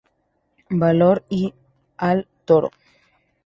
Valor 0.71 1.23
y... 1.29 1.53
¡al 1.97 2.27
toro! 2.45 2.71